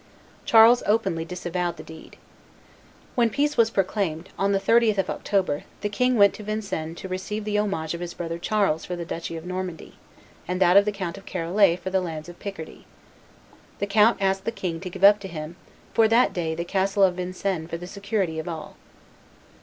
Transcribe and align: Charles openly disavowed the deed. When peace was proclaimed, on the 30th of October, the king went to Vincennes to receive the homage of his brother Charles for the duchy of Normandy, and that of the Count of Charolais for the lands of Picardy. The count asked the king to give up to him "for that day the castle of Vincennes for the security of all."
Charles 0.45 0.81
openly 0.87 1.23
disavowed 1.25 1.77
the 1.77 1.83
deed. 1.83 2.15
When 3.13 3.29
peace 3.29 3.55
was 3.55 3.69
proclaimed, 3.69 4.29
on 4.35 4.51
the 4.51 4.59
30th 4.59 4.97
of 4.97 5.11
October, 5.11 5.61
the 5.81 5.89
king 5.89 6.15
went 6.15 6.33
to 6.33 6.43
Vincennes 6.43 6.97
to 7.01 7.07
receive 7.07 7.45
the 7.45 7.59
homage 7.59 7.93
of 7.93 7.99
his 8.01 8.15
brother 8.15 8.39
Charles 8.39 8.83
for 8.83 8.95
the 8.95 9.05
duchy 9.05 9.37
of 9.37 9.45
Normandy, 9.45 9.93
and 10.47 10.59
that 10.59 10.75
of 10.75 10.85
the 10.85 10.91
Count 10.91 11.19
of 11.19 11.25
Charolais 11.27 11.75
for 11.75 11.91
the 11.91 12.01
lands 12.01 12.27
of 12.29 12.39
Picardy. 12.39 12.87
The 13.77 13.85
count 13.85 14.17
asked 14.19 14.45
the 14.45 14.51
king 14.51 14.79
to 14.79 14.89
give 14.89 15.03
up 15.03 15.19
to 15.19 15.27
him 15.27 15.55
"for 15.93 16.07
that 16.07 16.33
day 16.33 16.55
the 16.55 16.65
castle 16.65 17.03
of 17.03 17.17
Vincennes 17.17 17.69
for 17.69 17.77
the 17.77 17.85
security 17.85 18.39
of 18.39 18.49
all." 18.49 18.77